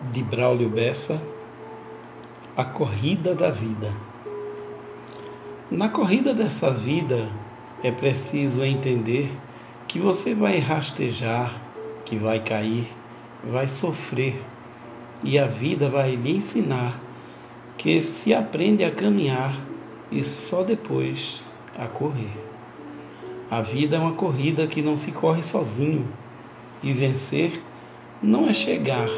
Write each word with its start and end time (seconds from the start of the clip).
de 0.00 0.22
Braulio 0.22 0.68
Bessa, 0.68 1.20
A 2.56 2.64
Corrida 2.64 3.34
da 3.34 3.50
Vida. 3.50 3.92
Na 5.70 5.88
corrida 5.88 6.32
dessa 6.32 6.70
vida 6.70 7.28
é 7.82 7.90
preciso 7.90 8.64
entender 8.64 9.30
que 9.86 9.98
você 9.98 10.34
vai 10.34 10.58
rastejar, 10.58 11.60
que 12.04 12.16
vai 12.16 12.40
cair, 12.40 12.88
vai 13.44 13.68
sofrer 13.68 14.40
e 15.22 15.38
a 15.38 15.46
vida 15.46 15.90
vai 15.90 16.14
lhe 16.14 16.36
ensinar 16.36 16.98
que 17.76 18.02
se 18.02 18.32
aprende 18.32 18.84
a 18.84 18.90
caminhar 18.90 19.54
e 20.10 20.22
só 20.22 20.62
depois 20.62 21.42
a 21.76 21.86
correr. 21.86 22.32
A 23.50 23.60
vida 23.62 23.96
é 23.96 23.98
uma 23.98 24.12
corrida 24.12 24.66
que 24.66 24.80
não 24.80 24.96
se 24.96 25.10
corre 25.10 25.42
sozinho 25.42 26.08
e 26.82 26.92
vencer 26.92 27.62
não 28.22 28.48
é 28.48 28.52
chegar 28.52 29.08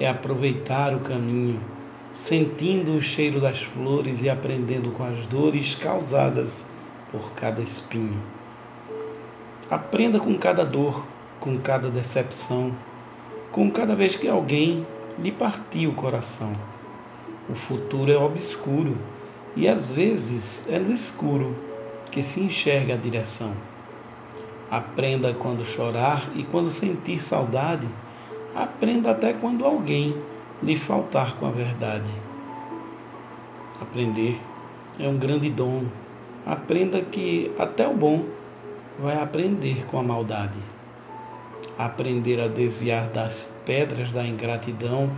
é 0.00 0.08
aproveitar 0.08 0.94
o 0.94 1.00
caminho, 1.00 1.60
sentindo 2.10 2.96
o 2.96 3.02
cheiro 3.02 3.38
das 3.38 3.62
flores 3.62 4.22
e 4.22 4.30
aprendendo 4.30 4.90
com 4.92 5.04
as 5.04 5.26
dores 5.26 5.74
causadas 5.74 6.64
por 7.12 7.32
cada 7.32 7.60
espinho. 7.60 8.18
Aprenda 9.70 10.18
com 10.18 10.36
cada 10.38 10.64
dor, 10.64 11.04
com 11.38 11.58
cada 11.58 11.90
decepção, 11.90 12.74
com 13.52 13.70
cada 13.70 13.94
vez 13.94 14.16
que 14.16 14.26
alguém 14.26 14.86
lhe 15.18 15.30
partiu 15.30 15.90
o 15.90 15.94
coração. 15.94 16.56
O 17.48 17.54
futuro 17.54 18.10
é 18.10 18.16
obscuro 18.16 18.96
e 19.54 19.68
às 19.68 19.88
vezes 19.88 20.64
é 20.68 20.78
no 20.78 20.92
escuro 20.92 21.56
que 22.10 22.22
se 22.22 22.40
enxerga 22.40 22.94
a 22.94 22.96
direção. 22.96 23.52
Aprenda 24.70 25.34
quando 25.34 25.64
chorar 25.64 26.30
e 26.34 26.42
quando 26.44 26.70
sentir 26.70 27.22
saudade 27.22 27.86
Aprenda 28.54 29.12
até 29.12 29.32
quando 29.32 29.64
alguém 29.64 30.14
lhe 30.60 30.76
faltar 30.76 31.36
com 31.36 31.46
a 31.46 31.50
verdade. 31.50 32.10
Aprender 33.80 34.40
é 34.98 35.06
um 35.06 35.16
grande 35.16 35.48
dom. 35.48 35.84
Aprenda 36.44 37.00
que 37.00 37.52
até 37.56 37.86
o 37.86 37.94
bom 37.94 38.24
vai 38.98 39.16
aprender 39.22 39.86
com 39.86 40.00
a 40.00 40.02
maldade. 40.02 40.58
Aprender 41.78 42.40
a 42.40 42.48
desviar 42.48 43.08
das 43.08 43.48
pedras 43.64 44.10
da 44.10 44.26
ingratidão, 44.26 45.08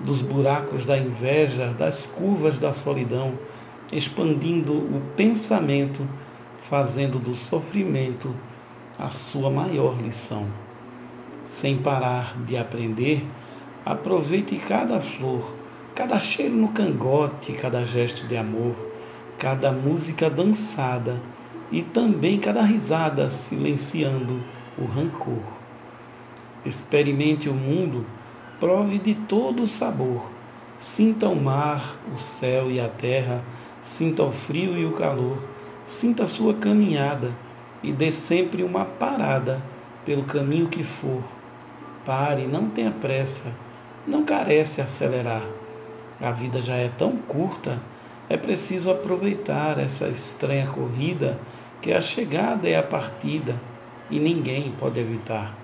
dos 0.00 0.22
buracos 0.22 0.86
da 0.86 0.96
inveja, 0.96 1.74
das 1.78 2.06
curvas 2.06 2.58
da 2.58 2.72
solidão, 2.72 3.38
expandindo 3.92 4.72
o 4.72 5.02
pensamento, 5.14 6.08
fazendo 6.62 7.18
do 7.18 7.36
sofrimento 7.36 8.34
a 8.98 9.10
sua 9.10 9.50
maior 9.50 10.00
lição 10.00 10.48
sem 11.44 11.78
parar 11.78 12.36
de 12.44 12.56
aprender, 12.56 13.26
aproveite 13.84 14.56
cada 14.56 15.00
flor, 15.00 15.54
cada 15.94 16.18
cheiro 16.20 16.54
no 16.54 16.68
cangote, 16.68 17.52
cada 17.52 17.84
gesto 17.84 18.26
de 18.26 18.36
amor, 18.36 18.74
cada 19.38 19.72
música 19.72 20.28
dançada 20.28 21.20
e 21.70 21.82
também 21.82 22.38
cada 22.38 22.62
risada 22.62 23.30
silenciando 23.30 24.42
o 24.78 24.84
rancor. 24.84 25.42
Experimente 26.64 27.48
o 27.48 27.54
mundo, 27.54 28.04
prove 28.58 28.98
de 28.98 29.14
todo 29.14 29.62
o 29.62 29.68
sabor. 29.68 30.30
Sinta 30.78 31.28
o 31.28 31.36
mar, 31.36 31.96
o 32.14 32.18
céu 32.18 32.70
e 32.70 32.80
a 32.80 32.88
terra, 32.88 33.42
sinta 33.82 34.22
o 34.22 34.32
frio 34.32 34.76
e 34.76 34.84
o 34.84 34.92
calor, 34.92 35.42
sinta 35.84 36.24
a 36.24 36.28
sua 36.28 36.54
caminhada 36.54 37.32
e 37.82 37.92
dê 37.92 38.12
sempre 38.12 38.62
uma 38.62 38.84
parada 38.84 39.62
pelo 40.04 40.24
caminho 40.24 40.68
que 40.68 40.82
for 40.82 41.22
Pare, 42.04 42.46
não 42.46 42.70
tenha 42.70 42.90
pressa, 42.90 43.52
não 44.06 44.24
carece 44.24 44.80
acelerar. 44.80 45.42
A 46.18 46.30
vida 46.30 46.62
já 46.62 46.74
é 46.74 46.88
tão 46.88 47.18
curta, 47.18 47.78
é 48.28 48.38
preciso 48.38 48.90
aproveitar 48.90 49.78
essa 49.78 50.08
estranha 50.08 50.66
corrida 50.66 51.38
que 51.82 51.92
a 51.92 52.00
chegada 52.00 52.68
é 52.68 52.76
a 52.76 52.82
partida 52.82 53.60
e 54.10 54.18
ninguém 54.18 54.72
pode 54.78 54.98
evitar. 54.98 55.54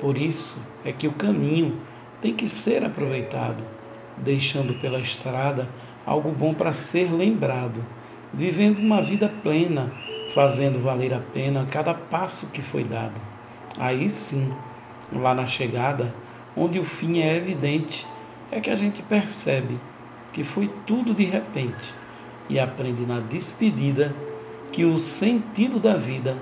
Por 0.00 0.18
isso 0.18 0.60
é 0.84 0.92
que 0.92 1.06
o 1.06 1.12
caminho 1.12 1.80
tem 2.20 2.34
que 2.34 2.48
ser 2.48 2.84
aproveitado, 2.84 3.62
deixando 4.16 4.74
pela 4.80 4.98
estrada 4.98 5.68
algo 6.04 6.30
bom 6.32 6.52
para 6.52 6.74
ser 6.74 7.12
lembrado, 7.12 7.84
vivendo 8.32 8.80
uma 8.80 9.00
vida 9.00 9.32
plena, 9.42 9.92
fazendo 10.34 10.82
valer 10.82 11.14
a 11.14 11.20
pena 11.20 11.64
cada 11.70 11.94
passo 11.94 12.48
que 12.48 12.60
foi 12.60 12.82
dado. 12.82 13.33
Aí 13.78 14.08
sim, 14.08 14.50
lá 15.12 15.34
na 15.34 15.46
chegada, 15.46 16.14
onde 16.56 16.78
o 16.78 16.84
fim 16.84 17.20
é 17.20 17.36
evidente, 17.36 18.06
é 18.50 18.60
que 18.60 18.70
a 18.70 18.76
gente 18.76 19.02
percebe 19.02 19.78
que 20.32 20.44
foi 20.44 20.70
tudo 20.86 21.14
de 21.14 21.24
repente 21.24 21.94
e 22.48 22.58
aprende 22.58 23.04
na 23.04 23.20
despedida 23.20 24.14
que 24.70 24.84
o 24.84 24.98
sentido 24.98 25.78
da 25.78 25.96
vida 25.96 26.36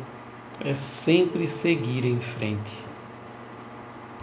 é 0.60 0.74
sempre 0.74 1.46
seguir 1.48 2.04
em 2.04 2.20
frente. 2.20 2.91